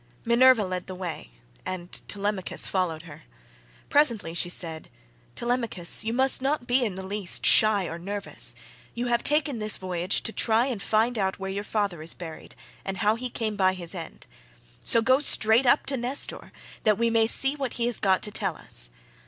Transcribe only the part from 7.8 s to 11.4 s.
or nervous; you have taken this voyage to try and find out